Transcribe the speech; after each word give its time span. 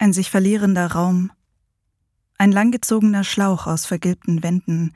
Ein 0.00 0.12
sich 0.12 0.30
verlierender 0.30 0.92
Raum. 0.92 1.32
Ein 2.38 2.52
langgezogener 2.52 3.24
Schlauch 3.24 3.66
aus 3.66 3.84
vergilbten 3.84 4.44
Wänden. 4.44 4.94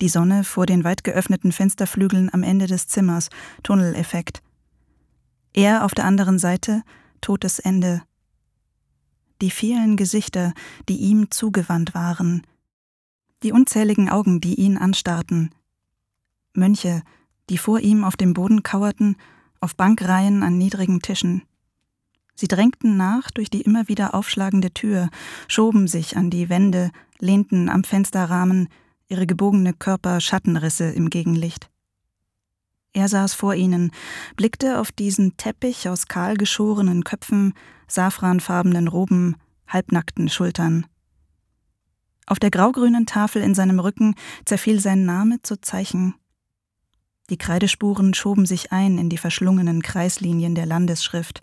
Die 0.00 0.08
Sonne 0.08 0.42
vor 0.42 0.66
den 0.66 0.82
weit 0.82 1.04
geöffneten 1.04 1.52
Fensterflügeln 1.52 2.28
am 2.34 2.42
Ende 2.42 2.66
des 2.66 2.88
Zimmers, 2.88 3.28
Tunneleffekt. 3.62 4.42
Er 5.52 5.84
auf 5.84 5.94
der 5.94 6.06
anderen 6.06 6.40
Seite, 6.40 6.82
totes 7.20 7.60
Ende. 7.60 8.02
Die 9.40 9.52
vielen 9.52 9.96
Gesichter, 9.96 10.54
die 10.88 10.96
ihm 10.96 11.30
zugewandt 11.30 11.94
waren. 11.94 12.44
Die 13.44 13.52
unzähligen 13.52 14.10
Augen, 14.10 14.40
die 14.40 14.56
ihn 14.56 14.76
anstarrten. 14.76 15.54
Mönche, 16.52 17.02
die 17.48 17.58
vor 17.58 17.78
ihm 17.78 18.02
auf 18.02 18.16
dem 18.16 18.34
Boden 18.34 18.64
kauerten, 18.64 19.16
auf 19.60 19.76
Bankreihen 19.76 20.42
an 20.42 20.58
niedrigen 20.58 21.00
Tischen. 21.00 21.42
Sie 22.40 22.48
drängten 22.48 22.96
nach 22.96 23.30
durch 23.30 23.50
die 23.50 23.60
immer 23.60 23.86
wieder 23.86 24.14
aufschlagende 24.14 24.72
Tür, 24.72 25.10
schoben 25.46 25.86
sich 25.86 26.16
an 26.16 26.30
die 26.30 26.48
Wände, 26.48 26.90
lehnten 27.18 27.68
am 27.68 27.84
Fensterrahmen, 27.84 28.70
ihre 29.08 29.26
gebogene 29.26 29.74
Körper 29.74 30.22
Schattenrisse 30.22 30.84
im 30.84 31.10
Gegenlicht. 31.10 31.68
Er 32.94 33.08
saß 33.08 33.34
vor 33.34 33.54
ihnen, 33.56 33.92
blickte 34.36 34.78
auf 34.78 34.90
diesen 34.90 35.36
Teppich 35.36 35.90
aus 35.90 36.06
kahl 36.06 36.38
geschorenen 36.38 37.04
Köpfen, 37.04 37.52
safranfarbenen 37.88 38.88
Roben, 38.88 39.36
halbnackten 39.68 40.30
Schultern. 40.30 40.86
Auf 42.24 42.38
der 42.38 42.50
graugrünen 42.50 43.04
Tafel 43.04 43.42
in 43.42 43.54
seinem 43.54 43.80
Rücken 43.80 44.14
zerfiel 44.46 44.80
sein 44.80 45.04
Name 45.04 45.42
zu 45.42 45.60
Zeichen. 45.60 46.14
Die 47.30 47.38
Kreidespuren 47.38 48.12
schoben 48.12 48.44
sich 48.44 48.72
ein 48.72 48.98
in 48.98 49.08
die 49.08 49.16
verschlungenen 49.16 49.82
Kreislinien 49.82 50.56
der 50.56 50.66
Landesschrift, 50.66 51.40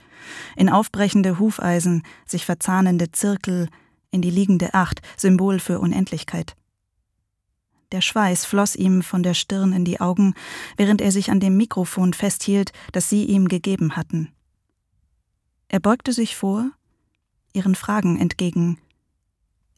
in 0.57 0.69
aufbrechende 0.69 1.39
Hufeisen, 1.39 2.03
sich 2.25 2.45
verzahnende 2.45 3.11
Zirkel, 3.11 3.69
in 4.11 4.21
die 4.21 4.29
liegende 4.29 4.73
Acht, 4.73 5.01
Symbol 5.15 5.59
für 5.59 5.79
Unendlichkeit. 5.79 6.55
Der 7.93 8.01
Schweiß 8.01 8.43
floss 8.43 8.75
ihm 8.75 9.01
von 9.01 9.23
der 9.23 9.33
Stirn 9.33 9.71
in 9.71 9.85
die 9.85 10.01
Augen, 10.01 10.33
während 10.75 10.99
er 10.99 11.13
sich 11.13 11.31
an 11.31 11.39
dem 11.39 11.55
Mikrofon 11.55 12.11
festhielt, 12.11 12.73
das 12.91 13.09
sie 13.09 13.23
ihm 13.23 13.47
gegeben 13.47 13.95
hatten. 13.95 14.33
Er 15.69 15.79
beugte 15.79 16.11
sich 16.11 16.35
vor, 16.35 16.69
ihren 17.53 17.75
Fragen 17.75 18.19
entgegen, 18.19 18.77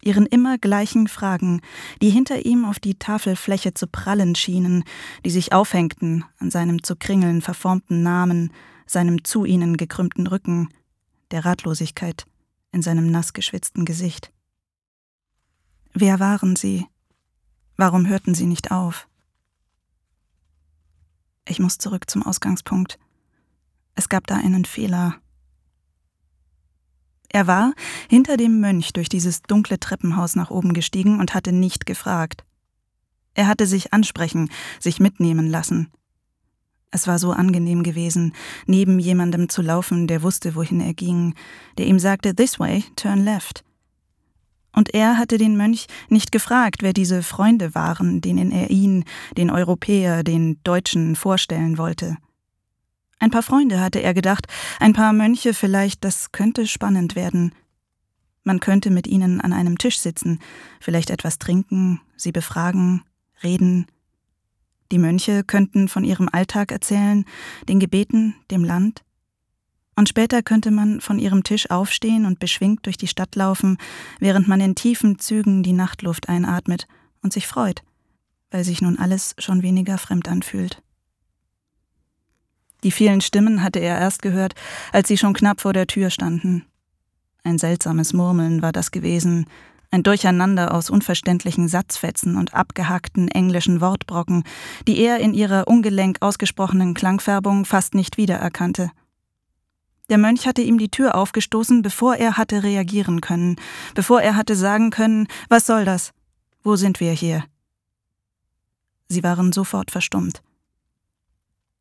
ihren 0.03 0.25
immer 0.25 0.57
gleichen 0.57 1.07
Fragen, 1.07 1.61
die 2.01 2.09
hinter 2.09 2.45
ihm 2.45 2.65
auf 2.65 2.79
die 2.79 2.95
Tafelfläche 2.95 3.73
zu 3.73 3.87
prallen 3.87 4.35
schienen, 4.35 4.83
die 5.25 5.29
sich 5.29 5.53
aufhängten 5.53 6.25
an 6.37 6.51
seinem 6.51 6.83
zu 6.83 6.95
Kringeln 6.95 7.41
verformten 7.41 8.03
Namen, 8.03 8.51
seinem 8.85 9.23
zu 9.23 9.45
ihnen 9.45 9.77
gekrümmten 9.77 10.27
Rücken, 10.27 10.69
der 11.31 11.45
Ratlosigkeit 11.45 12.25
in 12.71 12.81
seinem 12.81 13.11
nass 13.11 13.33
geschwitzten 13.33 13.85
Gesicht. 13.85 14.31
Wer 15.93 16.19
waren 16.19 16.55
sie? 16.55 16.85
Warum 17.77 18.07
hörten 18.07 18.33
sie 18.35 18.45
nicht 18.45 18.71
auf? 18.71 19.07
Ich 21.47 21.59
muss 21.59 21.77
zurück 21.77 22.09
zum 22.09 22.23
Ausgangspunkt. 22.23 22.99
Es 23.95 24.07
gab 24.07 24.27
da 24.27 24.35
einen 24.35 24.65
Fehler. 24.65 25.19
Er 27.31 27.47
war 27.47 27.73
hinter 28.09 28.37
dem 28.37 28.59
Mönch 28.59 28.91
durch 28.93 29.07
dieses 29.07 29.43
dunkle 29.43 29.79
Treppenhaus 29.79 30.35
nach 30.35 30.49
oben 30.49 30.73
gestiegen 30.73 31.19
und 31.19 31.33
hatte 31.33 31.51
nicht 31.51 31.85
gefragt. 31.85 32.43
Er 33.35 33.47
hatte 33.47 33.67
sich 33.67 33.93
ansprechen, 33.93 34.49
sich 34.79 34.99
mitnehmen 34.99 35.47
lassen. 35.47 35.91
Es 36.91 37.05
war 37.05 37.19
so 37.19 37.31
angenehm 37.31 37.83
gewesen, 37.83 38.33
neben 38.65 38.97
jemandem 38.97 39.47
zu 39.47 39.61
laufen, 39.61 40.07
der 40.07 40.23
wusste, 40.23 40.55
wohin 40.55 40.81
er 40.81 40.95
ging, 40.95 41.35
der 41.77 41.85
ihm 41.85 41.99
sagte, 41.99 42.35
This 42.35 42.59
way, 42.59 42.83
turn 42.95 43.23
left. 43.23 43.63
Und 44.71 44.93
er 44.93 45.17
hatte 45.17 45.37
den 45.37 45.55
Mönch 45.55 45.85
nicht 46.09 46.31
gefragt, 46.31 46.81
wer 46.81 46.93
diese 46.93 47.21
Freunde 47.21 47.75
waren, 47.75 48.21
denen 48.21 48.51
er 48.51 48.71
ihn, 48.71 49.03
den 49.37 49.51
Europäer, 49.51 50.23
den 50.23 50.59
Deutschen 50.63 51.15
vorstellen 51.15 51.77
wollte. 51.77 52.17
Ein 53.19 53.31
paar 53.31 53.43
Freunde 53.43 53.81
hatte 53.81 54.01
er 54.01 54.13
gedacht, 54.13 54.47
ein 54.79 54.93
paar 54.93 55.11
Mönche 55.11 55.53
vielleicht, 55.53 56.03
das 56.05 56.31
könnte 56.31 56.65
spannend 56.67 57.15
werden. 57.15 57.53
Man 58.43 58.61
könnte 58.61 58.89
mit 58.89 59.07
ihnen 59.07 59.41
an 59.41 59.51
einem 59.51 59.77
Tisch 59.77 59.99
sitzen, 59.99 60.39
vielleicht 60.79 61.09
etwas 61.09 61.37
trinken, 61.37 62.01
sie 62.15 62.31
befragen, 62.31 63.03
reden. 63.43 63.85
Die 64.91 64.97
Mönche 64.97 65.43
könnten 65.43 65.87
von 65.87 66.03
ihrem 66.03 66.29
Alltag 66.31 66.71
erzählen, 66.71 67.25
den 67.67 67.79
Gebeten, 67.79 68.35
dem 68.49 68.63
Land. 68.63 69.03
Und 69.95 70.07
später 70.07 70.41
könnte 70.41 70.71
man 70.71 71.01
von 71.01 71.19
ihrem 71.19 71.43
Tisch 71.43 71.69
aufstehen 71.69 72.25
und 72.25 72.39
beschwingt 72.39 72.85
durch 72.85 72.95
die 72.95 73.07
Stadt 73.07 73.35
laufen, 73.35 73.77
während 74.19 74.47
man 74.47 74.61
in 74.61 74.73
tiefen 74.73 75.19
Zügen 75.19 75.61
die 75.61 75.73
Nachtluft 75.73 76.29
einatmet 76.29 76.87
und 77.21 77.33
sich 77.33 77.47
freut, 77.47 77.83
weil 78.49 78.63
sich 78.63 78.81
nun 78.81 78.97
alles 78.97 79.35
schon 79.39 79.61
weniger 79.61 79.97
fremd 79.97 80.29
anfühlt. 80.29 80.81
Die 82.83 82.91
vielen 82.91 83.21
Stimmen 83.21 83.61
hatte 83.63 83.79
er 83.79 83.99
erst 83.99 84.21
gehört, 84.21 84.55
als 84.91 85.07
sie 85.07 85.17
schon 85.17 85.33
knapp 85.33 85.61
vor 85.61 85.73
der 85.73 85.87
Tür 85.87 86.09
standen. 86.09 86.65
Ein 87.43 87.57
seltsames 87.57 88.13
Murmeln 88.13 88.61
war 88.61 88.71
das 88.71 88.91
gewesen, 88.91 89.45
ein 89.91 90.03
Durcheinander 90.03 90.73
aus 90.73 90.89
unverständlichen 90.89 91.67
Satzfetzen 91.67 92.37
und 92.37 92.53
abgehackten 92.53 93.27
englischen 93.27 93.81
Wortbrocken, 93.81 94.43
die 94.87 94.99
er 94.99 95.19
in 95.19 95.33
ihrer 95.33 95.67
ungelenk 95.67 96.17
ausgesprochenen 96.21 96.93
Klangfärbung 96.93 97.65
fast 97.65 97.95
nicht 97.95 98.17
wiedererkannte. 98.17 98.91
Der 100.09 100.17
Mönch 100.17 100.47
hatte 100.47 100.61
ihm 100.61 100.77
die 100.77 100.89
Tür 100.89 101.15
aufgestoßen, 101.15 101.81
bevor 101.81 102.15
er 102.15 102.37
hatte 102.37 102.63
reagieren 102.63 103.21
können, 103.21 103.55
bevor 103.95 104.21
er 104.21 104.35
hatte 104.35 104.55
sagen 104.55 104.89
können, 104.89 105.27
was 105.49 105.65
soll 105.65 105.85
das? 105.85 106.11
Wo 106.63 106.75
sind 106.75 106.99
wir 106.99 107.11
hier? 107.11 107.43
Sie 109.07 109.23
waren 109.23 109.51
sofort 109.51 109.91
verstummt. 109.91 110.43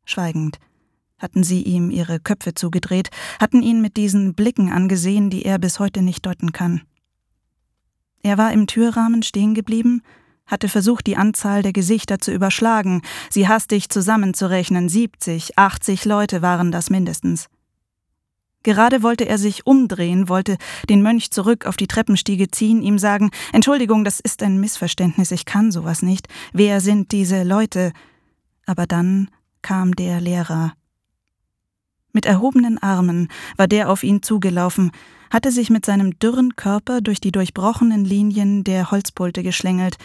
Schweigend 0.05 0.59
hatten 1.19 1.43
sie 1.43 1.61
ihm 1.61 1.91
ihre 1.91 2.19
Köpfe 2.19 2.53
zugedreht, 2.53 3.09
hatten 3.39 3.61
ihn 3.61 3.81
mit 3.81 3.97
diesen 3.97 4.33
Blicken 4.33 4.71
angesehen, 4.71 5.29
die 5.29 5.43
er 5.45 5.59
bis 5.59 5.79
heute 5.79 6.01
nicht 6.01 6.25
deuten 6.25 6.51
kann. 6.51 6.81
Er 8.21 8.37
war 8.37 8.51
im 8.51 8.67
Türrahmen 8.67 9.23
stehen 9.23 9.53
geblieben, 9.53 10.01
hatte 10.45 10.67
versucht, 10.67 11.07
die 11.07 11.15
Anzahl 11.15 11.61
der 11.61 11.73
Gesichter 11.73 12.19
zu 12.19 12.31
überschlagen, 12.31 13.01
sie 13.29 13.47
hastig 13.47 13.89
zusammenzurechnen, 13.89 14.89
siebzig, 14.89 15.57
achtzig 15.57 16.05
Leute 16.05 16.41
waren 16.41 16.71
das 16.71 16.89
mindestens. 16.89 17.47
Gerade 18.63 19.03
wollte 19.03 19.25
er 19.25 19.37
sich 19.37 19.65
umdrehen, 19.65 20.27
wollte 20.27 20.57
den 20.89 21.01
Mönch 21.01 21.31
zurück 21.31 21.65
auf 21.65 21.77
die 21.77 21.87
Treppenstiege 21.87 22.51
ziehen, 22.51 22.81
ihm 22.81 22.99
sagen 22.99 23.31
Entschuldigung, 23.53 24.03
das 24.03 24.19
ist 24.19 24.43
ein 24.43 24.59
Missverständnis, 24.59 25.31
ich 25.31 25.45
kann 25.45 25.71
sowas 25.71 26.01
nicht. 26.01 26.27
Wer 26.51 26.81
sind 26.81 27.13
diese 27.13 27.43
Leute? 27.43 27.93
Aber 28.65 28.85
dann 28.85 29.29
kam 29.61 29.95
der 29.95 30.19
Lehrer. 30.19 30.73
Mit 32.19 32.25
erhobenen 32.25 32.77
Armen 32.83 33.29
war 33.55 33.69
der 33.69 33.89
auf 33.89 34.03
ihn 34.03 34.21
zugelaufen, 34.21 34.91
hatte 35.31 35.53
sich 35.53 35.69
mit 35.69 35.85
seinem 35.85 36.19
dürren 36.19 36.57
Körper 36.57 36.99
durch 36.99 37.21
die 37.21 37.31
durchbrochenen 37.31 38.03
Linien 38.03 38.65
der 38.65 38.91
Holzpulte 38.91 39.41
geschlängelt, 39.41 39.95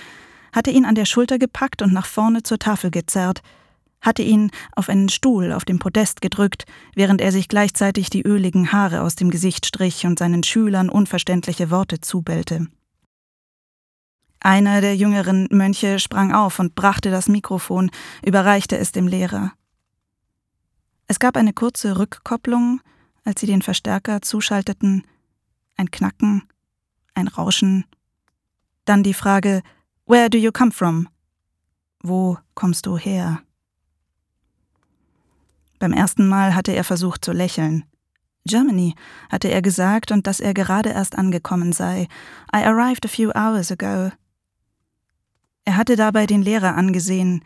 hatte 0.52 0.70
ihn 0.70 0.84
an 0.84 0.94
der 0.94 1.06
Schulter 1.06 1.41
gepackt 1.41 1.82
und 1.82 1.92
nach 1.92 2.06
vorne 2.06 2.44
zur 2.44 2.60
Tafel 2.60 2.92
gezerrt, 2.92 3.42
hatte 4.00 4.22
ihn 4.22 4.52
auf 4.76 4.88
einen 4.88 5.08
Stuhl 5.08 5.50
auf 5.50 5.64
dem 5.64 5.80
Podest 5.80 6.20
gedrückt, 6.20 6.66
während 6.94 7.20
er 7.20 7.32
sich 7.32 7.48
gleichzeitig 7.48 8.10
die 8.10 8.22
öligen 8.22 8.70
Haare 8.70 9.00
aus 9.00 9.16
dem 9.16 9.32
Gesicht 9.32 9.66
strich 9.66 10.06
und 10.06 10.20
seinen 10.20 10.44
Schülern 10.44 10.91
unverständliche 10.91 11.72
Worte 11.72 12.00
zubellte. 12.00 12.69
Einer 14.38 14.81
der 14.81 14.94
jüngeren 14.94 15.48
Mönche 15.50 15.98
sprang 15.98 16.32
auf 16.32 16.60
und 16.60 16.76
brachte 16.76 17.10
das 17.10 17.28
Mikrofon, 17.28 17.91
überreichte 18.25 18.78
es 18.78 18.92
dem 18.92 19.08
Lehrer. 19.08 19.50
Es 21.06 21.19
gab 21.19 21.37
eine 21.37 21.53
kurze 21.53 21.98
Rückkopplung, 21.98 22.81
als 23.25 23.41
sie 23.41 23.47
den 23.47 23.62
Verstärker 23.62 24.22
zuschalteten, 24.22 25.06
ein 25.76 25.91
Knacken, 25.91 26.42
ein 27.14 27.29
Rauschen, 27.29 27.84
dann 28.84 29.02
die 29.02 29.14
Frage 29.14 29.62
Where 30.06 30.29
do 30.29 30.37
you 30.38 30.52
come 30.52 30.70
from? 30.70 31.08
Wo 32.02 32.38
kommst 32.55 32.87
du 32.87 32.99
her? 32.99 33.40
Beim 35.79 35.93
ersten 35.93 36.29
Mal 36.29 36.55
hatte 36.55 36.73
er 36.73 36.84
versucht 36.84 37.25
zu 37.25 37.32
lächeln. 37.32 37.84
Germany, 38.46 38.94
hatte 39.31 39.49
er 39.49 39.62
gesagt, 39.62 40.12
und 40.12 40.26
dass 40.26 40.40
er 40.40 40.52
gerade 40.52 40.90
erst 40.90 41.17
angekommen 41.17 41.73
sei. 41.73 42.08
I 42.55 42.62
arrived 42.62 43.06
a 43.06 43.08
few 43.08 43.31
hours 43.31 43.73
ago. 43.73 44.12
Er 45.64 45.76
hatte 45.76 45.96
dabei 45.96 46.26
den 46.26 46.43
Lehrer 46.43 46.76
angesehen, 46.76 47.43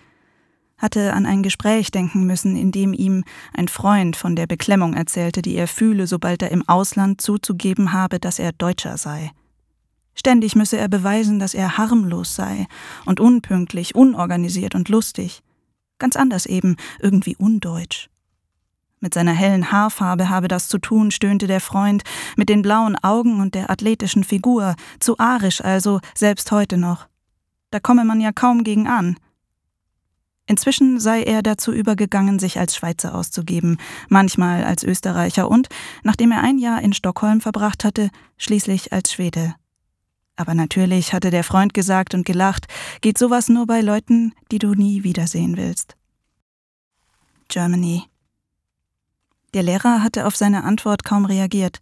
hatte 0.79 1.13
an 1.13 1.27
ein 1.27 1.43
Gespräch 1.43 1.91
denken 1.91 2.25
müssen, 2.25 2.57
in 2.57 2.73
dem 2.73 2.93
ihm 2.93 3.25
ein 3.53 3.69
Freund 3.69 4.17
von 4.17 4.37
der 4.37 4.47
Beklemmung 4.47 4.95
erzählte, 4.95 5.43
die 5.43 5.57
er 5.57 5.69
fühle, 5.69 6.07
sobald 6.07 6.43
er 6.43 6.51
im 6.51 6.67
Ausland 6.69 7.21
zuzugeben 7.21 7.93
habe, 7.93 8.19
dass 8.19 8.39
er 8.39 8.53
Deutscher 8.53 8.97
sei. 8.97 9.33
Ständig 10.15 10.57
müsse 10.57 10.79
er 10.79 10.89
beweisen, 10.89 11.39
dass 11.39 11.55
er 11.55 11.79
harmlos 11.79 12.35
sei 12.35 12.67
und 13.05 13.21
unpünktlich, 13.21 13.95
unorganisiert 13.95 14.75
und 14.75 14.89
lustig. 14.89 15.43
Ganz 15.99 16.17
anders 16.17 16.47
eben, 16.47 16.77
irgendwie 17.01 17.37
undeutsch. 17.37 18.09
Mit 19.01 19.15
seiner 19.15 19.33
hellen 19.33 19.71
Haarfarbe 19.71 20.29
habe 20.29 20.49
das 20.49 20.69
zu 20.69 20.79
tun, 20.79 21.13
stöhnte 21.13 21.47
der 21.47 21.61
Freund, 21.61 22.03
mit 22.37 22.49
den 22.49 22.63
blauen 22.63 22.97
Augen 22.97 23.41
und 23.41 23.55
der 23.55 23.71
athletischen 23.71 24.25
Figur, 24.25 24.75
zu 24.99 25.19
arisch 25.19 25.61
also, 25.61 26.01
selbst 26.15 26.51
heute 26.51 26.79
noch. 26.79 27.07
Da 27.71 27.79
komme 27.79 28.05
man 28.05 28.21
ja 28.21 28.33
kaum 28.33 28.65
gegen 28.65 28.89
an. 28.89 29.17
Inzwischen 30.49 30.99
sei 30.99 31.25
er 31.25 31.43
dazu 31.43 31.73
übergegangen, 31.73 32.39
sich 32.39 32.59
als 32.59 32.75
Schweizer 32.75 33.15
auszugeben, 33.15 33.77
manchmal 34.09 34.65
als 34.65 34.83
Österreicher 34.83 35.50
und, 35.50 35.69
nachdem 36.03 36.33
er 36.33 36.43
ein 36.43 36.56
Jahr 36.56 36.81
in 36.81 36.95
Stockholm 36.95 37.43
verbracht 37.43 37.85
hatte, 37.85 38.09
schließlich 38.39 38.91
als 38.95 39.12
Schwede. 39.12 39.55
Aber 40.37 40.55
natürlich, 40.55 41.12
hatte 41.12 41.31
der 41.31 41.45
Freund 41.45 41.75
gesagt 41.75 42.15
und 42.15 42.25
gelacht, 42.25 42.67
geht 43.03 43.19
sowas 43.19 43.50
nur 43.50 43.67
bei 43.67 43.83
Leuten, 43.83 44.33
die 44.50 44.59
du 44.59 44.73
nie 44.73 45.05
wiedersehen 45.05 45.59
willst. 45.59 45.97
Germany. 47.49 48.05
Der 49.53 49.62
Lehrer 49.62 50.03
hatte 50.03 50.27
auf 50.27 50.35
seine 50.35 50.65
Antwort 50.65 51.05
kaum 51.05 51.27
reagiert. 51.27 51.81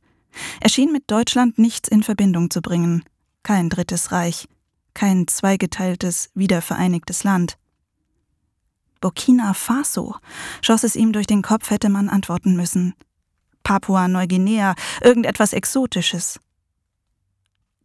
Er 0.60 0.70
schien 0.70 0.90
mit 0.90 1.04
Deutschland 1.08 1.56
nichts 1.56 1.88
in 1.88 2.02
Verbindung 2.02 2.50
zu 2.50 2.62
bringen. 2.62 3.04
Kein 3.44 3.68
drittes 3.68 4.10
Reich, 4.10 4.48
kein 4.92 5.28
zweigeteiltes, 5.28 6.30
wiedervereinigtes 6.34 7.22
Land. 7.22 7.58
Burkina 9.00 9.54
Faso, 9.54 10.16
schoss 10.62 10.84
es 10.84 10.96
ihm 10.96 11.12
durch 11.12 11.26
den 11.26 11.42
Kopf, 11.42 11.70
hätte 11.70 11.88
man 11.88 12.08
antworten 12.08 12.56
müssen. 12.56 12.94
Papua-Neuguinea, 13.62 14.74
irgendetwas 15.02 15.52
Exotisches. 15.52 16.40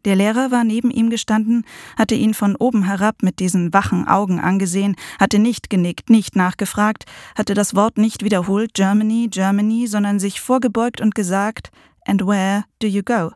Der 0.05 0.15
Lehrer 0.15 0.49
war 0.49 0.63
neben 0.63 0.89
ihm 0.89 1.09
gestanden, 1.09 1.63
hatte 1.95 2.15
ihn 2.15 2.33
von 2.33 2.55
oben 2.55 2.83
herab 2.83 3.21
mit 3.21 3.39
diesen 3.39 3.71
wachen 3.71 4.07
Augen 4.07 4.39
angesehen, 4.39 4.95
hatte 5.19 5.37
nicht 5.37 5.69
genickt, 5.69 6.09
nicht 6.09 6.35
nachgefragt, 6.35 7.05
hatte 7.35 7.53
das 7.53 7.75
Wort 7.75 7.97
nicht 7.97 8.23
wiederholt, 8.23 8.73
Germany, 8.73 9.27
Germany, 9.29 9.87
sondern 9.87 10.19
sich 10.19 10.41
vorgebeugt 10.41 11.01
und 11.01 11.13
gesagt, 11.13 11.71
And 12.05 12.25
where 12.25 12.65
do 12.79 12.87
you 12.87 13.03
go? 13.03 13.31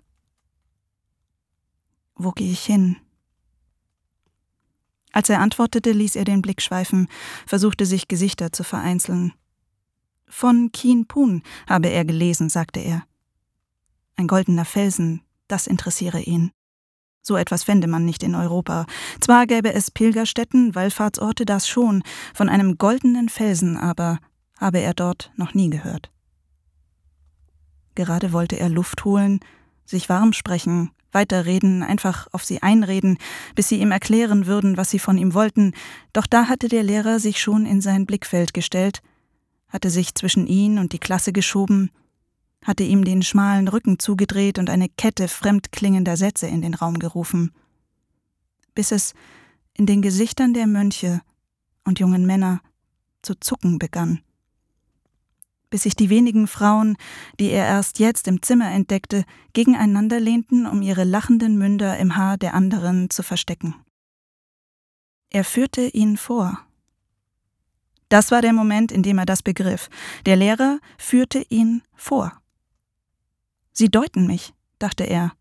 Wo 2.15 2.31
gehe 2.31 2.51
ich 2.51 2.65
hin? 2.65 2.97
Als 5.15 5.29
er 5.29 5.39
antwortete, 5.39 5.93
ließ 5.93 6.17
er 6.17 6.25
den 6.25 6.41
Blick 6.41 6.61
schweifen, 6.61 7.07
versuchte 7.47 7.85
sich 7.85 8.09
Gesichter 8.09 8.51
zu 8.51 8.65
vereinzeln. 8.65 9.31
Von 10.27 10.73
Kien 10.73 11.07
Pun 11.07 11.41
habe 11.69 11.87
er 11.87 12.03
gelesen, 12.03 12.49
sagte 12.49 12.81
er. 12.81 13.03
Ein 14.17 14.27
goldener 14.27 14.65
Felsen, 14.65 15.21
das 15.47 15.67
interessiere 15.67 16.19
ihn. 16.19 16.51
So 17.21 17.37
etwas 17.37 17.63
fände 17.63 17.87
man 17.87 18.03
nicht 18.03 18.23
in 18.23 18.35
Europa. 18.35 18.85
Zwar 19.21 19.47
gäbe 19.47 19.73
es 19.73 19.89
Pilgerstätten, 19.89 20.75
Wallfahrtsorte, 20.75 21.45
das 21.45 21.65
schon, 21.65 22.03
von 22.33 22.49
einem 22.49 22.77
goldenen 22.77 23.29
Felsen 23.29 23.77
aber 23.77 24.19
habe 24.59 24.79
er 24.79 24.93
dort 24.93 25.31
noch 25.37 25.53
nie 25.53 25.69
gehört. 25.69 26.11
Gerade 27.95 28.33
wollte 28.33 28.59
er 28.59 28.67
Luft 28.67 29.05
holen, 29.05 29.39
sich 29.85 30.09
warm 30.09 30.33
sprechen, 30.33 30.91
weiterreden, 31.11 31.81
einfach 31.81 32.27
auf 32.31 32.43
sie 32.43 32.61
einreden, 32.61 33.17
bis 33.55 33.69
sie 33.69 33.79
ihm 33.79 33.91
erklären 33.91 34.45
würden, 34.45 34.77
was 34.77 34.89
sie 34.91 34.99
von 34.99 35.17
ihm 35.17 35.33
wollten, 35.33 35.73
doch 36.13 36.27
da 36.27 36.47
hatte 36.47 36.67
der 36.67 36.83
Lehrer 36.83 37.19
sich 37.19 37.41
schon 37.41 37.65
in 37.65 37.81
sein 37.81 38.05
Blickfeld 38.05 38.53
gestellt, 38.53 39.01
hatte 39.69 39.89
sich 39.89 40.13
zwischen 40.13 40.45
ihn 40.45 40.77
und 40.77 40.93
die 40.93 40.99
Klasse 40.99 41.33
geschoben, 41.33 41.89
hatte 42.63 42.83
ihm 42.83 43.05
den 43.05 43.23
schmalen 43.23 43.67
Rücken 43.67 43.99
zugedreht 43.99 44.59
und 44.59 44.69
eine 44.69 44.89
Kette 44.89 45.27
fremdklingender 45.27 46.17
Sätze 46.17 46.47
in 46.47 46.61
den 46.61 46.73
Raum 46.73 46.99
gerufen, 46.99 47.51
bis 48.73 48.91
es 48.91 49.13
in 49.73 49.85
den 49.85 50.01
Gesichtern 50.01 50.53
der 50.53 50.67
Mönche 50.67 51.21
und 51.83 51.99
jungen 51.99 52.25
Männer 52.25 52.61
zu 53.21 53.35
zucken 53.39 53.79
begann, 53.79 54.21
bis 55.75 55.83
sich 55.83 55.97
die 55.97 56.09
wenigen 56.09 56.47
Frauen, 56.47 56.95
die 57.37 57.49
er 57.49 57.65
erst 57.65 57.99
jetzt 57.99 58.29
im 58.29 58.41
Zimmer 58.41 58.71
entdeckte, 58.71 59.25
gegeneinander 59.51 60.21
lehnten, 60.21 60.65
um 60.65 60.81
ihre 60.81 61.03
lachenden 61.03 61.57
Münder 61.57 61.97
im 61.97 62.15
Haar 62.15 62.37
der 62.37 62.53
anderen 62.53 63.09
zu 63.09 63.23
verstecken. 63.23 63.75
Er 65.29 65.43
führte 65.43 65.81
ihn 65.81 66.15
vor. 66.15 66.61
Das 68.07 68.31
war 68.31 68.41
der 68.41 68.53
Moment, 68.53 68.93
in 68.93 69.03
dem 69.03 69.17
er 69.17 69.25
das 69.25 69.43
begriff. 69.43 69.89
Der 70.25 70.37
Lehrer 70.37 70.79
führte 70.97 71.45
ihn 71.49 71.81
vor. 71.93 72.31
Sie 73.73 73.89
deuten 73.89 74.27
mich, 74.27 74.53
dachte 74.79 75.03
er. 75.03 75.33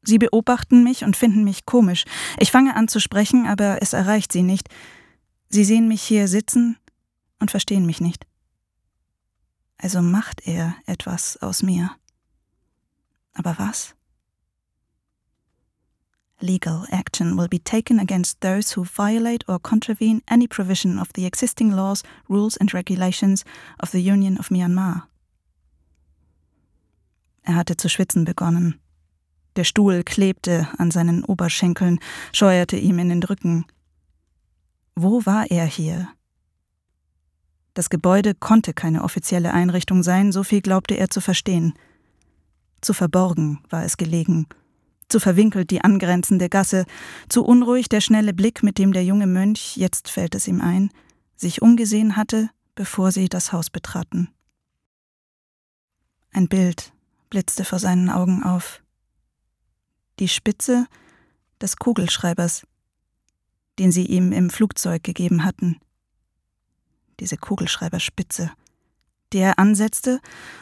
Sie 0.00 0.16
beobachten 0.16 0.82
mich 0.82 1.04
und 1.04 1.14
finden 1.14 1.44
mich 1.44 1.66
komisch. 1.66 2.04
Ich 2.38 2.50
fange 2.50 2.74
an 2.74 2.88
zu 2.88 3.00
sprechen, 3.00 3.46
aber 3.46 3.82
es 3.82 3.92
erreicht 3.92 4.32
sie 4.32 4.44
nicht. 4.44 4.70
Sie 5.50 5.64
sehen 5.64 5.88
mich 5.88 6.00
hier 6.00 6.26
sitzen 6.26 6.78
und 7.38 7.50
verstehen 7.50 7.84
mich 7.84 8.00
nicht. 8.00 8.24
Also 9.82 10.00
macht 10.00 10.46
er 10.46 10.76
etwas 10.86 11.36
aus 11.42 11.62
mir. 11.62 11.90
Aber 13.34 13.58
was? 13.58 13.94
Legal 16.38 16.86
action 16.90 17.36
will 17.36 17.48
be 17.48 17.58
taken 17.58 17.98
against 17.98 18.40
those 18.40 18.76
who 18.76 18.84
violate 18.84 19.44
or 19.48 19.58
contravene 19.58 20.22
any 20.28 20.46
provision 20.46 20.98
of 20.98 21.08
the 21.14 21.26
existing 21.26 21.72
laws, 21.72 22.02
rules 22.28 22.56
and 22.56 22.72
regulations 22.72 23.44
of 23.80 23.90
the 23.90 24.00
Union 24.00 24.38
of 24.38 24.50
Myanmar. 24.50 25.08
Er 27.42 27.56
hatte 27.56 27.76
zu 27.76 27.88
schwitzen 27.88 28.24
begonnen. 28.24 28.78
Der 29.56 29.64
Stuhl 29.64 30.04
klebte 30.04 30.68
an 30.78 30.92
seinen 30.92 31.24
Oberschenkeln, 31.24 31.98
scheuerte 32.32 32.76
ihm 32.76 33.00
in 33.00 33.08
den 33.08 33.22
Rücken. 33.22 33.66
Wo 34.94 35.26
war 35.26 35.50
er 35.50 35.66
hier? 35.66 36.08
Das 37.74 37.90
Gebäude 37.90 38.34
konnte 38.34 38.74
keine 38.74 39.02
offizielle 39.02 39.52
Einrichtung 39.52 40.02
sein, 40.02 40.32
so 40.32 40.42
viel 40.42 40.60
glaubte 40.60 40.94
er 40.94 41.08
zu 41.08 41.20
verstehen. 41.20 41.74
Zu 42.80 42.92
verborgen 42.92 43.60
war 43.70 43.84
es 43.84 43.96
gelegen, 43.96 44.46
zu 45.08 45.20
verwinkelt 45.20 45.70
die 45.70 45.82
angrenzende 45.82 46.48
Gasse, 46.48 46.84
zu 47.28 47.44
unruhig 47.44 47.88
der 47.88 48.00
schnelle 48.00 48.32
Blick, 48.32 48.62
mit 48.62 48.78
dem 48.78 48.92
der 48.92 49.04
junge 49.04 49.26
Mönch, 49.26 49.76
jetzt 49.76 50.08
fällt 50.08 50.34
es 50.34 50.48
ihm 50.48 50.60
ein, 50.60 50.90
sich 51.36 51.62
umgesehen 51.62 52.16
hatte, 52.16 52.50
bevor 52.74 53.12
sie 53.12 53.28
das 53.28 53.52
Haus 53.52 53.70
betraten. 53.70 54.28
Ein 56.32 56.48
Bild, 56.48 56.92
blitzte 57.28 57.64
vor 57.64 57.78
seinen 57.78 58.08
Augen 58.08 58.42
auf. 58.42 58.82
Die 60.18 60.28
Spitze 60.28 60.86
des 61.60 61.76
Kugelschreibers, 61.76 62.66
den 63.78 63.92
sie 63.92 64.06
ihm 64.06 64.32
im 64.32 64.50
Flugzeug 64.50 65.02
gegeben 65.02 65.44
hatten. 65.44 65.78
Diese 67.20 67.36
Kugelschreiberspitze, 67.36 68.50
die 69.32 69.38
er 69.38 69.58
ansetzte, 69.58 70.20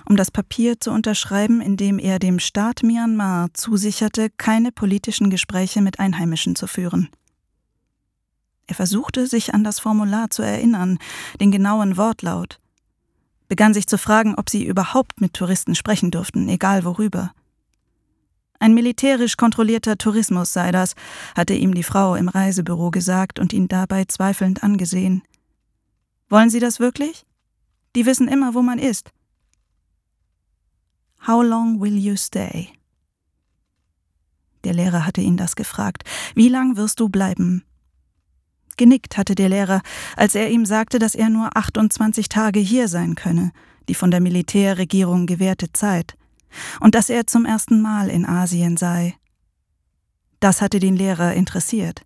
um 0.08 0.16
das 0.16 0.30
Papier 0.30 0.80
zu 0.80 0.90
unterschreiben, 0.90 1.60
in 1.60 1.76
dem 1.76 1.98
er 1.98 2.18
dem 2.18 2.38
Staat 2.38 2.82
Myanmar 2.82 3.48
zusicherte, 3.54 4.30
keine 4.36 4.72
politischen 4.72 5.30
Gespräche 5.30 5.80
mit 5.80 5.98
Einheimischen 5.98 6.56
zu 6.56 6.66
führen. 6.66 7.08
Er 8.66 8.74
versuchte, 8.74 9.26
sich 9.26 9.52
an 9.54 9.64
das 9.64 9.80
Formular 9.80 10.30
zu 10.30 10.42
erinnern, 10.42 10.98
den 11.40 11.50
genauen 11.50 11.96
Wortlaut 11.96 12.60
begann 13.50 13.74
sich 13.74 13.88
zu 13.88 13.98
fragen, 13.98 14.36
ob 14.36 14.48
sie 14.48 14.64
überhaupt 14.64 15.20
mit 15.20 15.34
Touristen 15.34 15.74
sprechen 15.74 16.12
dürften, 16.12 16.48
egal 16.48 16.84
worüber. 16.84 17.32
Ein 18.60 18.74
militärisch 18.74 19.36
kontrollierter 19.36 19.98
Tourismus 19.98 20.52
sei 20.52 20.70
das, 20.70 20.94
hatte 21.34 21.54
ihm 21.54 21.74
die 21.74 21.82
Frau 21.82 22.14
im 22.14 22.28
Reisebüro 22.28 22.90
gesagt 22.90 23.40
und 23.40 23.52
ihn 23.52 23.66
dabei 23.66 24.04
zweifelnd 24.04 24.62
angesehen. 24.62 25.22
Wollen 26.30 26.48
Sie 26.48 26.60
das 26.60 26.78
wirklich? 26.78 27.26
Die 27.96 28.06
wissen 28.06 28.28
immer, 28.28 28.54
wo 28.54 28.62
man 28.62 28.78
ist. 28.78 29.10
How 31.26 31.42
long 31.42 31.80
will 31.80 31.98
you 31.98 32.16
stay? 32.16 32.68
Der 34.64 34.72
Lehrer 34.72 35.04
hatte 35.04 35.20
ihn 35.20 35.36
das 35.36 35.56
gefragt. 35.56 36.04
Wie 36.34 36.48
lang 36.48 36.76
wirst 36.76 37.00
du 37.00 37.08
bleiben? 37.08 37.64
Genickt 38.76 39.18
hatte 39.18 39.34
der 39.34 39.48
Lehrer, 39.48 39.82
als 40.16 40.34
er 40.34 40.50
ihm 40.50 40.64
sagte, 40.64 40.98
dass 40.98 41.14
er 41.14 41.28
nur 41.28 41.56
28 41.56 42.28
Tage 42.28 42.60
hier 42.60 42.88
sein 42.88 43.16
könne, 43.16 43.52
die 43.88 43.94
von 43.94 44.10
der 44.10 44.20
Militärregierung 44.20 45.26
gewährte 45.26 45.72
Zeit, 45.72 46.16
und 46.80 46.94
dass 46.94 47.10
er 47.10 47.26
zum 47.26 47.44
ersten 47.44 47.82
Mal 47.82 48.08
in 48.08 48.24
Asien 48.24 48.76
sei. 48.76 49.16
Das 50.38 50.62
hatte 50.62 50.78
den 50.78 50.96
Lehrer 50.96 51.34
interessiert. 51.34 52.02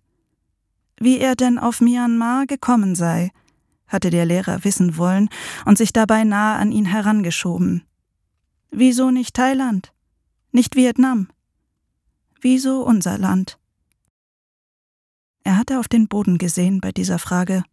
Wie 0.99 1.19
er 1.19 1.35
denn 1.35 1.59
auf 1.59 1.79
Myanmar 1.79 2.45
gekommen 2.45 2.95
sei, 2.95 3.31
hatte 3.87 4.09
der 4.09 4.25
Lehrer 4.25 4.63
wissen 4.63 4.97
wollen 4.97 5.29
und 5.65 5.77
sich 5.77 5.93
dabei 5.93 6.23
nahe 6.23 6.57
an 6.57 6.71
ihn 6.71 6.85
herangeschoben. 6.85 7.83
Wieso 8.71 9.11
nicht 9.11 9.35
Thailand? 9.35 9.93
Nicht 10.51 10.75
Vietnam? 10.75 11.29
Wieso 12.41 12.83
unser 12.83 13.17
Land? 13.17 13.57
Er 15.43 15.57
hatte 15.57 15.79
auf 15.79 15.87
den 15.87 16.07
Boden 16.07 16.37
gesehen 16.37 16.81
bei 16.81 16.91
dieser 16.91 17.19
Frage, 17.19 17.63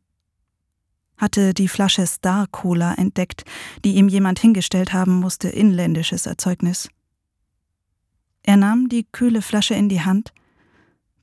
hatte 1.16 1.54
die 1.54 1.69
Flasche 1.69 2.07
Star 2.07 2.47
Cola 2.50 2.95
entdeckt, 2.95 3.45
die 3.85 3.95
ihm 3.95 4.09
jemand 4.09 4.40
hingestellt 4.40 4.92
haben 4.92 5.21
musste, 5.21 5.49
inländisches 5.49 6.26
Erzeugnis. 6.26 6.88
Er 8.42 8.57
nahm 8.57 8.88
die 8.88 9.07
kühle 9.11 9.40
Flasche 9.40 9.75
in 9.75 9.88
die 9.88 10.00
Hand, 10.00 10.33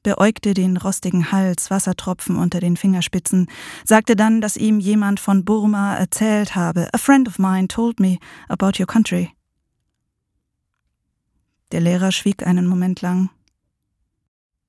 beäugte 0.03 0.53
den 0.53 0.77
rostigen 0.77 1.31
Hals, 1.31 1.69
Wassertropfen 1.69 2.37
unter 2.37 2.59
den 2.59 2.77
Fingerspitzen, 2.77 3.47
sagte 3.85 4.15
dann, 4.15 4.41
dass 4.41 4.57
ihm 4.57 4.79
jemand 4.79 5.19
von 5.19 5.45
Burma 5.45 5.95
erzählt 5.95 6.55
habe. 6.55 6.89
A 6.93 6.97
friend 6.97 7.27
of 7.27 7.39
mine 7.39 7.67
told 7.67 7.99
me 7.99 8.17
about 8.47 8.79
your 8.79 8.87
country. 8.87 9.31
Der 11.71 11.81
Lehrer 11.81 12.11
schwieg 12.11 12.45
einen 12.45 12.67
Moment 12.67 13.01
lang. 13.01 13.29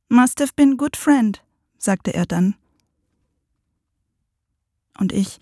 Must 0.09 0.41
have 0.41 0.53
been 0.57 0.77
good 0.77 0.97
friend, 0.97 1.43
sagte 1.79 2.13
er 2.13 2.27
dann. 2.27 2.55
Und 4.99 5.13
ich 5.13 5.41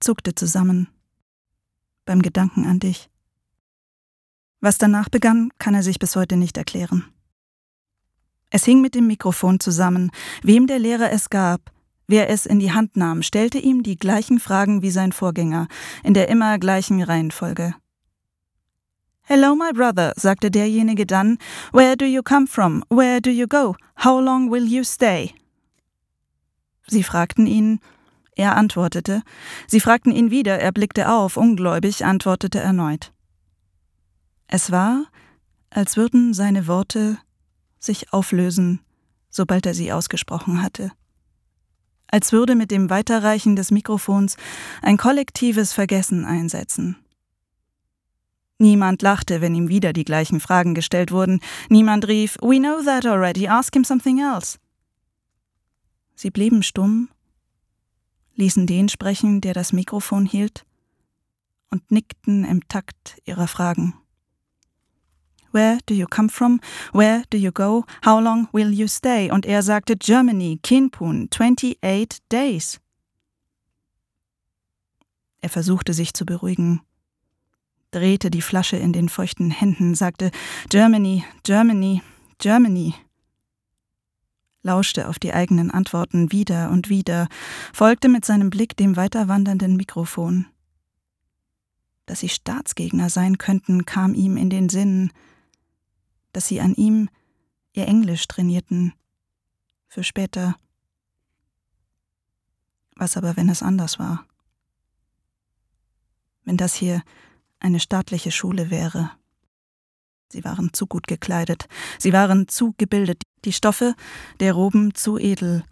zuckte 0.00 0.34
zusammen 0.34 0.88
beim 2.04 2.22
Gedanken 2.22 2.66
an 2.66 2.80
dich. 2.80 3.08
Was 4.60 4.76
danach 4.76 5.08
begann, 5.08 5.50
kann 5.58 5.74
er 5.74 5.82
sich 5.82 5.98
bis 5.98 6.16
heute 6.16 6.36
nicht 6.36 6.58
erklären. 6.58 7.04
Es 8.50 8.64
hing 8.64 8.80
mit 8.80 8.94
dem 8.94 9.06
Mikrofon 9.06 9.60
zusammen. 9.60 10.10
Wem 10.42 10.66
der 10.66 10.78
Lehrer 10.78 11.12
es 11.12 11.30
gab, 11.30 11.72
wer 12.08 12.28
es 12.28 12.46
in 12.46 12.58
die 12.58 12.72
Hand 12.72 12.96
nahm, 12.96 13.22
stellte 13.22 13.58
ihm 13.58 13.82
die 13.82 13.96
gleichen 13.96 14.40
Fragen 14.40 14.82
wie 14.82 14.90
sein 14.90 15.12
Vorgänger, 15.12 15.68
in 16.02 16.14
der 16.14 16.28
immer 16.28 16.58
gleichen 16.58 17.02
Reihenfolge. 17.02 17.74
Hello, 19.22 19.54
my 19.54 19.72
brother, 19.72 20.12
sagte 20.16 20.50
derjenige 20.50 21.06
dann. 21.06 21.38
Where 21.72 21.96
do 21.96 22.04
you 22.04 22.22
come 22.22 22.48
from? 22.48 22.84
Where 22.90 23.20
do 23.20 23.30
you 23.30 23.46
go? 23.46 23.76
How 24.04 24.20
long 24.20 24.50
will 24.50 24.64
you 24.64 24.82
stay? 24.82 25.32
Sie 26.88 27.04
fragten 27.04 27.46
ihn, 27.46 27.78
er 28.34 28.56
antwortete. 28.56 29.22
Sie 29.68 29.78
fragten 29.78 30.10
ihn 30.10 30.32
wieder, 30.32 30.58
er 30.58 30.72
blickte 30.72 31.08
auf, 31.08 31.36
ungläubig, 31.36 32.04
antwortete 32.04 32.58
erneut. 32.58 33.12
Es 34.48 34.72
war, 34.72 35.04
als 35.70 35.96
würden 35.96 36.34
seine 36.34 36.66
Worte 36.66 37.18
sich 37.80 38.12
auflösen, 38.12 38.80
sobald 39.30 39.66
er 39.66 39.74
sie 39.74 39.92
ausgesprochen 39.92 40.62
hatte. 40.62 40.92
Als 42.06 42.32
würde 42.32 42.54
mit 42.54 42.70
dem 42.70 42.90
Weiterreichen 42.90 43.56
des 43.56 43.70
Mikrofons 43.70 44.36
ein 44.82 44.96
kollektives 44.96 45.72
Vergessen 45.72 46.24
einsetzen. 46.24 46.96
Niemand 48.58 49.00
lachte, 49.00 49.40
wenn 49.40 49.54
ihm 49.54 49.68
wieder 49.68 49.94
die 49.94 50.04
gleichen 50.04 50.38
Fragen 50.38 50.74
gestellt 50.74 51.12
wurden. 51.12 51.40
Niemand 51.70 52.06
rief 52.06 52.36
We 52.42 52.58
know 52.58 52.82
that 52.84 53.06
already, 53.06 53.48
ask 53.48 53.74
him 53.74 53.84
something 53.84 54.20
else. 54.20 54.58
Sie 56.14 56.30
blieben 56.30 56.62
stumm, 56.62 57.08
ließen 58.34 58.66
den 58.66 58.90
sprechen, 58.90 59.40
der 59.40 59.54
das 59.54 59.72
Mikrofon 59.72 60.26
hielt, 60.26 60.66
und 61.70 61.90
nickten 61.90 62.44
im 62.44 62.68
Takt 62.68 63.16
ihrer 63.24 63.48
Fragen. 63.48 63.94
Where 65.52 65.78
do 65.86 65.94
you 65.94 66.06
come 66.06 66.28
from? 66.28 66.60
Where 66.92 67.24
do 67.30 67.38
you 67.38 67.52
go? 67.52 67.84
How 68.04 68.20
long 68.20 68.48
will 68.52 68.72
you 68.72 68.86
stay? 68.86 69.30
Und 69.30 69.46
er 69.46 69.62
sagte 69.62 69.96
Germany, 69.96 70.58
Kinpun, 70.62 71.28
28 71.30 72.20
days. 72.30 72.80
Er 75.40 75.48
versuchte 75.48 75.94
sich 75.94 76.12
zu 76.14 76.26
beruhigen, 76.26 76.82
drehte 77.90 78.30
die 78.30 78.42
Flasche 78.42 78.76
in 78.76 78.92
den 78.92 79.08
feuchten 79.08 79.50
Händen, 79.50 79.94
sagte 79.94 80.30
Germany, 80.68 81.24
Germany, 81.42 82.02
Germany. 82.38 82.94
Lauschte 84.62 85.08
auf 85.08 85.18
die 85.18 85.32
eigenen 85.32 85.70
Antworten 85.70 86.32
wieder 86.32 86.70
und 86.70 86.90
wieder, 86.90 87.28
folgte 87.72 88.08
mit 88.08 88.26
seinem 88.26 88.50
Blick 88.50 88.76
dem 88.76 88.96
weiterwandernden 88.96 89.76
Mikrofon. 89.76 90.46
Dass 92.04 92.20
sie 92.20 92.28
Staatsgegner 92.28 93.08
sein 93.08 93.38
könnten, 93.38 93.86
kam 93.86 94.14
ihm 94.14 94.36
in 94.36 94.50
den 94.50 94.68
Sinn, 94.68 95.12
dass 96.32 96.46
sie 96.46 96.60
an 96.60 96.74
ihm 96.74 97.08
ihr 97.72 97.86
Englisch 97.86 98.26
trainierten. 98.26 98.92
Für 99.88 100.04
später. 100.04 100.56
Was 102.94 103.16
aber, 103.16 103.36
wenn 103.36 103.48
es 103.48 103.62
anders 103.62 103.98
war? 103.98 104.24
Wenn 106.44 106.56
das 106.56 106.74
hier 106.74 107.02
eine 107.58 107.80
staatliche 107.80 108.30
Schule 108.30 108.70
wäre. 108.70 109.10
Sie 110.28 110.44
waren 110.44 110.72
zu 110.72 110.86
gut 110.86 111.08
gekleidet, 111.08 111.66
sie 111.98 112.12
waren 112.12 112.46
zu 112.46 112.74
gebildet, 112.78 113.22
die 113.44 113.52
Stoffe 113.52 113.94
der 114.38 114.52
Roben 114.52 114.94
zu 114.94 115.18
edel. 115.18 115.64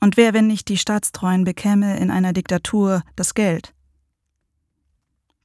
Und 0.00 0.16
wer, 0.16 0.34
wenn 0.34 0.48
nicht 0.48 0.68
die 0.68 0.76
Staatstreuen, 0.76 1.44
bekäme 1.44 1.98
in 1.98 2.10
einer 2.10 2.32
Diktatur 2.32 3.04
das 3.14 3.34
Geld? 3.34 3.72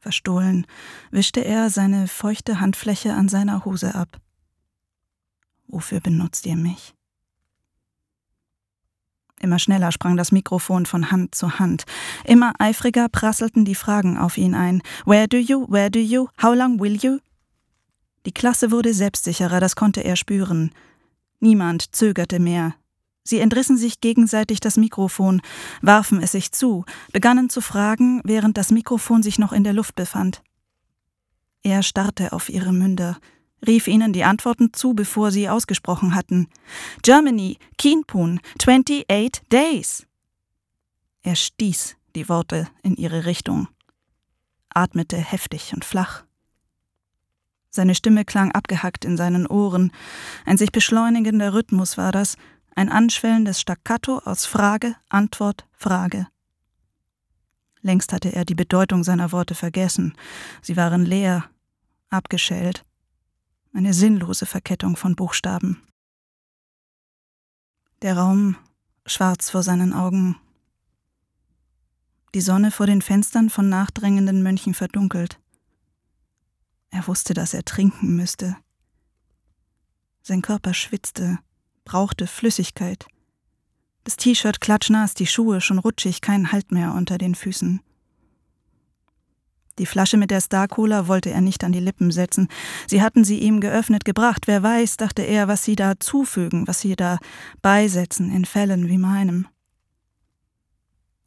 Verstohlen 0.07 0.65
wischte 1.11 1.43
er 1.43 1.69
seine 1.69 2.07
feuchte 2.07 2.61
Handfläche 2.61 3.13
an 3.13 3.27
seiner 3.27 3.65
Hose 3.65 3.93
ab. 3.93 4.21
Wofür 5.67 5.99
benutzt 5.99 6.45
ihr 6.45 6.55
mich? 6.55 6.95
Immer 9.41 9.59
schneller 9.59 9.91
sprang 9.91 10.15
das 10.15 10.31
Mikrofon 10.31 10.85
von 10.85 11.11
Hand 11.11 11.35
zu 11.35 11.59
Hand. 11.59 11.83
Immer 12.23 12.53
eifriger 12.57 13.09
prasselten 13.09 13.65
die 13.65 13.75
Fragen 13.75 14.17
auf 14.17 14.37
ihn 14.37 14.55
ein. 14.55 14.81
Where 15.05 15.27
do 15.27 15.35
you? 15.35 15.69
Where 15.69 15.91
do 15.91 15.99
you? 15.99 16.29
How 16.41 16.55
long 16.55 16.79
will 16.79 16.95
you? 16.95 17.19
Die 18.25 18.31
Klasse 18.31 18.71
wurde 18.71 18.93
selbstsicherer, 18.93 19.59
das 19.59 19.75
konnte 19.75 20.05
er 20.05 20.15
spüren. 20.15 20.71
Niemand 21.41 21.93
zögerte 21.93 22.39
mehr. 22.39 22.75
Sie 23.27 23.39
entrissen 23.39 23.75
sich 23.75 23.99
gegenseitig 23.99 24.61
das 24.61 24.77
Mikrofon, 24.77 25.41
warfen 25.81 26.21
es 26.21 26.31
sich 26.31 26.53
zu, 26.53 26.85
begannen 27.11 27.49
zu 27.49 27.59
fragen, 27.59 28.21
während 28.23 28.55
das 28.55 28.71
Mikrofon 28.71 29.21
sich 29.21 29.37
noch 29.37 29.51
in 29.51 29.65
der 29.65 29.73
Luft 29.73 29.95
befand. 29.95 30.41
Er 31.61 31.83
starrte 31.83 32.31
auf 32.31 32.47
ihre 32.47 32.71
Münder, 32.71 33.17
rief 33.67 33.89
ihnen 33.89 34.13
die 34.13 34.23
Antworten 34.23 34.71
zu, 34.71 34.93
bevor 34.93 35.31
sie 35.31 35.49
ausgesprochen 35.49 36.15
hatten. 36.15 36.47
Germany, 37.01 37.57
Kienpun, 37.77 38.39
28 38.61 39.41
days. 39.51 40.07
Er 41.21 41.35
stieß 41.35 41.97
die 42.15 42.29
Worte 42.29 42.69
in 42.81 42.95
ihre 42.95 43.25
Richtung, 43.25 43.67
atmete 44.69 45.17
heftig 45.17 45.73
und 45.73 45.83
flach. 45.83 46.23
Seine 47.69 47.93
Stimme 47.93 48.23
klang 48.23 48.53
abgehackt 48.53 49.03
in 49.03 49.17
seinen 49.17 49.45
Ohren. 49.45 49.91
Ein 50.45 50.57
sich 50.57 50.71
beschleunigender 50.71 51.53
Rhythmus 51.53 51.97
war 51.97 52.13
das, 52.13 52.37
ein 52.77 52.89
anschwellendes 52.89 53.59
Staccato 53.59 54.19
aus 54.19 54.45
Frage, 54.45 54.95
Antwort, 55.09 55.65
Frage. 55.73 56.27
Längst 57.81 58.13
hatte 58.13 58.31
er 58.31 58.45
die 58.45 58.53
Bedeutung 58.53 59.03
seiner 59.03 59.31
Worte 59.31 59.55
vergessen. 59.55 60.15
Sie 60.61 60.77
waren 60.77 61.03
leer, 61.03 61.49
abgeschält. 62.11 62.85
Eine 63.73 63.95
sinnlose 63.95 64.45
Verkettung 64.45 64.95
von 64.95 65.15
Buchstaben. 65.15 65.81
Der 68.03 68.15
Raum 68.15 68.57
schwarz 69.07 69.49
vor 69.49 69.63
seinen 69.63 69.91
Augen. 69.91 70.37
Die 72.35 72.41
Sonne 72.41 72.69
vor 72.69 72.85
den 72.85 73.01
Fenstern 73.01 73.49
von 73.49 73.69
nachdrängenden 73.69 74.43
Mönchen 74.43 74.75
verdunkelt. 74.75 75.39
Er 76.91 77.07
wusste, 77.07 77.33
dass 77.33 77.55
er 77.55 77.65
trinken 77.65 78.15
müsste. 78.15 78.55
Sein 80.21 80.43
Körper 80.43 80.75
schwitzte, 80.75 81.39
brauchte 81.87 82.27
Flüssigkeit. 82.27 83.07
Das 84.03 84.17
T-Shirt 84.17 84.59
klatschnass, 84.59 85.13
die 85.13 85.25
Schuhe 85.25 85.61
schon 85.61 85.79
rutschig, 85.79 86.19
kein 86.19 86.51
Halt 86.51 86.71
mehr 86.73 86.93
unter 86.93 87.17
den 87.17 87.33
Füßen. 87.33 87.79
Die 89.79 89.85
Flasche 89.85 90.17
mit 90.17 90.29
der 90.29 90.41
Star 90.41 90.67
Cola 90.67 91.07
wollte 91.07 91.29
er 91.29 91.39
nicht 91.39 91.63
an 91.63 91.71
die 91.71 91.79
Lippen 91.79 92.11
setzen. 92.11 92.49
Sie 92.87 93.01
hatten 93.01 93.23
sie 93.23 93.39
ihm 93.39 93.61
geöffnet 93.61 94.03
gebracht. 94.03 94.47
Wer 94.47 94.63
weiß, 94.63 94.97
dachte 94.97 95.21
er, 95.21 95.47
was 95.47 95.63
sie 95.63 95.77
da 95.77 95.97
zufügen, 95.97 96.67
was 96.67 96.81
sie 96.81 96.97
da 96.97 97.19
beisetzen 97.61 98.31
in 98.31 98.43
Fällen 98.43 98.89
wie 98.89 98.97
meinem. 98.97 99.47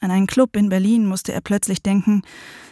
An 0.01 0.11
einen 0.11 0.27
Club 0.27 0.57
in 0.57 0.69
Berlin 0.69 1.07
musste 1.07 1.33
er 1.33 1.41
plötzlich 1.41 1.83
denken, 1.83 2.23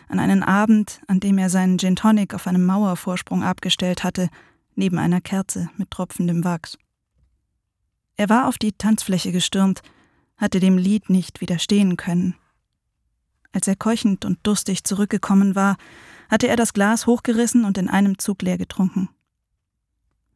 an 0.09 0.19
einen 0.19 0.43
Abend, 0.43 1.01
an 1.07 1.21
dem 1.21 1.39
er 1.39 1.49
seinen 1.49 1.79
Gin 1.79 1.97
Tonic 1.97 2.35
auf 2.35 2.47
einem 2.47 2.67
Mauervorsprung 2.67 3.43
abgestellt 3.43 4.05
hatte, 4.05 4.29
neben 4.75 4.99
einer 4.99 5.23
Kerze 5.23 5.71
mit 5.77 5.91
tropfendem 5.91 6.45
Wachs. 6.45 6.77
Er 8.19 8.29
war 8.29 8.49
auf 8.49 8.59
die 8.59 8.73
Tanzfläche 8.73 9.31
gestürmt, 9.31 9.81
hatte 10.37 10.59
dem 10.59 10.77
Lied 10.77 11.09
nicht 11.09 11.41
widerstehen 11.41 11.97
können. 11.97 12.35
Als 13.53 13.69
er 13.69 13.77
keuchend 13.77 14.25
und 14.25 14.41
durstig 14.43 14.85
zurückgekommen 14.85 15.55
war, 15.55 15.77
hatte 16.29 16.49
er 16.49 16.57
das 16.57 16.73
Glas 16.73 17.07
hochgerissen 17.07 17.65
und 17.65 17.79
in 17.79 17.89
einem 17.89 18.19
Zug 18.19 18.43
leer 18.43 18.59
getrunken. 18.59 19.09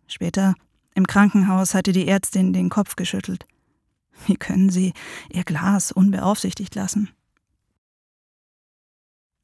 Später, 0.07 0.55
im 0.95 1.07
Krankenhaus, 1.07 1.75
hatte 1.75 1.93
die 1.93 2.07
Ärztin 2.07 2.53
den 2.53 2.71
Kopf 2.71 2.95
geschüttelt. 2.95 3.47
Wie 4.27 4.37
können 4.37 4.71
Sie 4.71 4.95
Ihr 5.31 5.43
Glas 5.43 5.91
unbeaufsichtigt 5.91 6.75
lassen? 6.77 7.11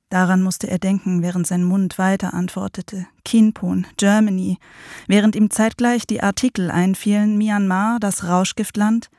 Daran 0.08 0.42
musste 0.42 0.70
er 0.70 0.78
denken, 0.78 1.22
während 1.22 1.46
sein 1.46 1.62
Mund 1.62 1.98
weiter 1.98 2.32
antwortete. 2.32 3.06
Kinpon, 3.24 3.86
Germany, 3.98 4.58
während 5.06 5.36
ihm 5.36 5.50
zeitgleich 5.50 6.06
die 6.06 6.22
Artikel 6.22 6.70
einfielen 6.70 7.36
Myanmar, 7.36 8.00
das 8.00 8.24
Rauschgiftland, 8.24 9.10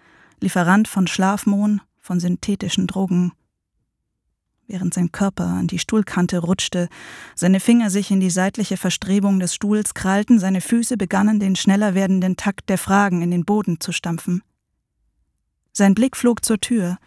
Lieferant 0.41 0.87
von 0.87 1.05
Schlafmohn, 1.05 1.81
von 1.99 2.19
synthetischen 2.19 2.87
Drogen. 2.87 3.33
während 4.67 4.93
sein 4.93 5.11
Körper 5.11 5.45
an 5.45 5.67
die 5.67 5.79
Stuhlkante 5.79 6.37
rutschte, 6.37 6.89
seine 7.35 7.59
Finger 7.59 7.89
sich 7.89 8.11
in 8.11 8.19
die 8.19 8.29
seitliche 8.29 8.77
Verstrebung 8.77 9.39
des 9.39 9.55
Stuhls 9.55 9.95
krallten, 9.95 10.39
seine 10.39 10.61
Füße 10.61 10.95
begannen 10.95 11.39
den 11.39 11.55
schneller 11.55 11.95
werdenden 11.95 12.37
Takt 12.37 12.69
der 12.69 12.77
Fragen 12.77 13.23
in 13.23 13.31
den 13.31 13.45
Boden 13.45 13.79
zu 13.79 13.91
stampfen. 13.91 14.43
Sein 15.71 15.95
Blick 15.95 16.15
flog 16.15 16.45
zur 16.45 16.59
Tür. 16.59 16.97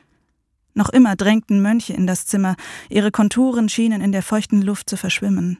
Noch 0.74 0.88
immer 0.88 1.16
drängten 1.16 1.60
Mönche 1.60 1.92
in 1.92 2.06
das 2.06 2.26
Zimmer, 2.26 2.56
ihre 2.88 3.10
Konturen 3.10 3.68
schienen 3.68 4.00
in 4.00 4.12
der 4.12 4.22
feuchten 4.22 4.62
Luft 4.62 4.88
zu 4.88 4.96
verschwimmen. 4.96 5.58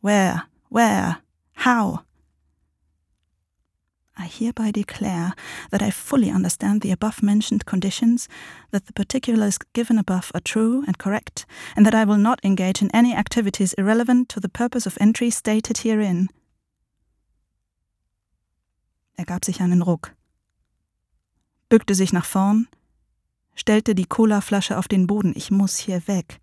Where? 0.00 0.44
Where? 0.70 1.18
How? 1.64 2.00
I 4.16 4.26
hereby 4.26 4.70
declare 4.70 5.34
that 5.70 5.82
I 5.82 5.90
fully 5.90 6.30
understand 6.30 6.82
the 6.82 6.92
above 6.92 7.20
mentioned 7.22 7.66
conditions, 7.66 8.28
that 8.70 8.86
the 8.86 8.92
particulars 8.92 9.58
given 9.72 9.98
above 9.98 10.30
are 10.34 10.40
true 10.40 10.84
and 10.86 10.98
correct, 10.98 11.46
and 11.76 11.84
that 11.84 11.94
I 11.94 12.04
will 12.04 12.18
not 12.18 12.38
engage 12.44 12.80
in 12.80 12.90
any 12.92 13.12
activities 13.14 13.74
irrelevant 13.74 14.28
to 14.30 14.40
the 14.40 14.48
purpose 14.48 14.86
of 14.86 14.96
entry 15.00 15.30
stated 15.30 15.78
herein. 15.78 16.28
Er 19.16 19.24
gab 19.24 19.44
sich 19.44 19.60
einen 19.60 19.82
Ruck, 19.82 20.14
bückte 21.68 21.94
sich 21.94 22.12
nach 22.12 22.24
vorn, 22.24 22.68
stellte 23.54 23.94
die 23.94 24.06
Colaflasche 24.06 24.78
auf 24.78 24.88
den 24.88 25.06
Boden. 25.06 25.32
Ich 25.36 25.50
muss 25.50 25.76
hier 25.76 26.06
weg. 26.06 26.40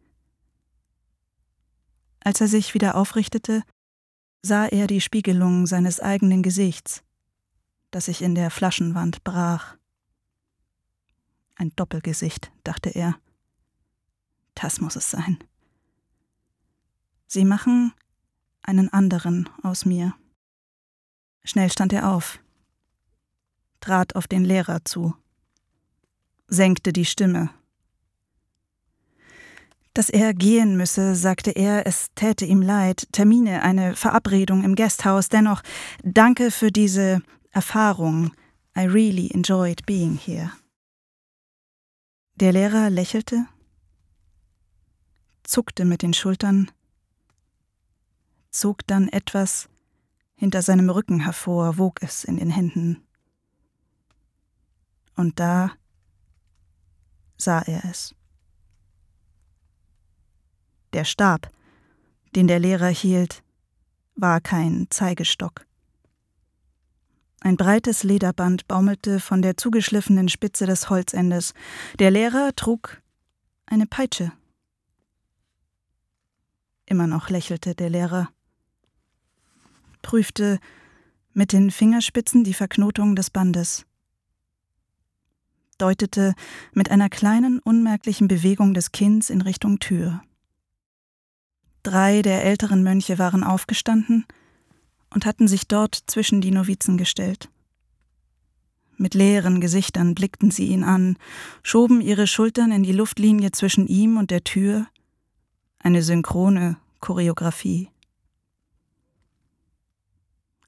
Als 2.23 2.41
er 2.41 2.47
sich 2.47 2.73
wieder 2.73 2.95
aufrichtete, 2.95 3.63
sah 4.41 4.65
er 4.65 4.87
die 4.87 5.01
Spiegelung 5.01 5.65
seines 5.65 5.99
eigenen 5.99 6.43
Gesichts 6.43 7.03
das 7.91 8.05
sich 8.05 8.21
in 8.21 8.35
der 8.35 8.49
Flaschenwand 8.49 9.23
brach. 9.23 9.77
Ein 11.55 11.71
Doppelgesicht, 11.75 12.51
dachte 12.63 12.89
er. 12.89 13.19
Das 14.55 14.81
muss 14.81 14.95
es 14.95 15.11
sein. 15.11 15.37
Sie 17.27 17.45
machen 17.45 17.93
einen 18.63 18.91
anderen 18.91 19.49
aus 19.61 19.85
mir. 19.85 20.15
Schnell 21.43 21.71
stand 21.71 21.93
er 21.93 22.09
auf, 22.09 22.39
trat 23.79 24.15
auf 24.15 24.27
den 24.27 24.45
Lehrer 24.45 24.83
zu, 24.85 25.15
senkte 26.51 26.93
die 26.93 27.05
Stimme. 27.05 27.49
Dass 29.93 30.09
er 30.09 30.33
gehen 30.33 30.77
müsse, 30.77 31.15
sagte 31.15 31.51
er, 31.51 31.85
es 31.87 32.11
täte 32.15 32.45
ihm 32.45 32.61
leid, 32.61 33.07
Termine, 33.11 33.63
eine 33.63 33.95
Verabredung 33.95 34.63
im 34.63 34.75
Gasthaus, 34.75 35.27
dennoch 35.27 35.63
danke 36.03 36.51
für 36.51 36.71
diese 36.71 37.21
Erfahrung. 37.51 38.31
I 38.77 38.85
really 38.85 39.29
enjoyed 39.33 39.85
being 39.85 40.17
here. 40.17 40.51
Der 42.35 42.53
Lehrer 42.53 42.89
lächelte, 42.89 43.45
zuckte 45.43 45.83
mit 45.83 46.01
den 46.01 46.13
Schultern, 46.13 46.71
zog 48.49 48.87
dann 48.87 49.09
etwas 49.09 49.67
hinter 50.35 50.61
seinem 50.61 50.89
Rücken 50.89 51.19
hervor, 51.19 51.77
wog 51.77 52.01
es 52.01 52.23
in 52.23 52.37
den 52.37 52.49
Händen. 52.49 53.05
Und 55.15 55.39
da 55.39 55.71
sah 57.41 57.61
er 57.61 57.83
es. 57.85 58.15
Der 60.93 61.05
Stab, 61.05 61.49
den 62.35 62.47
der 62.47 62.59
Lehrer 62.59 62.87
hielt, 62.89 63.43
war 64.15 64.41
kein 64.41 64.87
Zeigestock. 64.89 65.65
Ein 67.39 67.57
breites 67.57 68.03
Lederband 68.03 68.67
baumelte 68.67 69.19
von 69.19 69.41
der 69.41 69.57
zugeschliffenen 69.57 70.29
Spitze 70.29 70.67
des 70.67 70.89
Holzendes. 70.89 71.53
Der 71.97 72.11
Lehrer 72.11 72.51
trug 72.55 73.01
eine 73.65 73.87
Peitsche. 73.87 74.31
Immer 76.85 77.07
noch 77.07 77.29
lächelte 77.29 77.73
der 77.73 77.89
Lehrer, 77.89 78.29
prüfte 80.01 80.59
mit 81.33 81.53
den 81.53 81.71
Fingerspitzen 81.71 82.43
die 82.43 82.53
Verknotung 82.53 83.15
des 83.15 83.29
Bandes, 83.29 83.85
deutete 85.81 86.33
mit 86.73 86.91
einer 86.91 87.09
kleinen, 87.09 87.59
unmerklichen 87.59 88.27
Bewegung 88.27 88.73
des 88.73 88.91
Kinns 88.91 89.29
in 89.29 89.41
Richtung 89.41 89.79
Tür. 89.79 90.21
Drei 91.83 92.21
der 92.21 92.43
älteren 92.43 92.83
Mönche 92.83 93.17
waren 93.17 93.43
aufgestanden, 93.43 94.25
und 95.13 95.25
hatten 95.25 95.47
sich 95.47 95.67
dort 95.67 95.95
zwischen 96.07 96.41
die 96.41 96.51
Novizen 96.51 96.97
gestellt. 96.97 97.49
Mit 98.97 99.13
leeren 99.13 99.61
Gesichtern 99.61 100.15
blickten 100.15 100.51
sie 100.51 100.67
ihn 100.67 100.83
an, 100.83 101.17
schoben 101.63 102.01
ihre 102.01 102.27
Schultern 102.27 102.71
in 102.71 102.83
die 102.83 102.91
Luftlinie 102.91 103.51
zwischen 103.51 103.87
ihm 103.87 104.17
und 104.17 104.31
der 104.31 104.43
Tür, 104.43 104.87
eine 105.79 106.03
synchrone 106.03 106.77
Choreografie. 106.99 107.89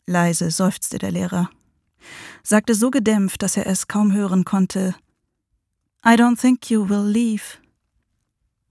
Leise 0.06 0.52
seufzte 0.52 0.98
der 0.98 1.12
Lehrer, 1.12 1.50
sagte 2.42 2.76
so 2.76 2.92
gedämpft, 2.92 3.42
dass 3.42 3.56
er 3.56 3.68
es 3.68 3.88
kaum 3.88 4.12
hören 4.12 4.44
konnte 4.44 4.96
I 6.04 6.18
don't 6.18 6.38
think 6.38 6.70
you 6.70 6.84
will 6.84 7.04
leave. 7.04 7.60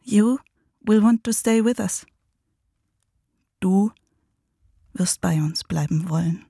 You 0.03 0.41
will 0.87 1.01
want 1.01 1.25
to 1.25 1.33
stay 1.33 1.63
with 1.63 1.81
us. 1.81 2.05
Du 3.61 3.93
wirst 4.93 5.21
bei 5.21 5.37
uns 5.37 5.65
bleiben 5.65 6.11
wollen. 6.11 6.45